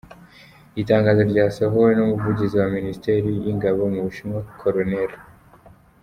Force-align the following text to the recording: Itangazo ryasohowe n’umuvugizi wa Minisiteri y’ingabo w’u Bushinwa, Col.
Itangazo 0.81 1.21
ryasohowe 1.31 1.91
n’umuvugizi 1.95 2.55
wa 2.61 2.67
Minisiteri 2.77 3.27
y’ingabo 3.43 3.79
w’u 3.87 4.03
Bushinwa, 4.05 4.39
Col. 4.59 4.79